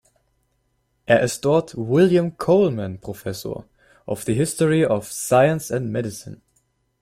[1.05, 3.67] Er ist dort „William Coleman Professor“
[4.07, 6.41] of the History of Science and Medicine.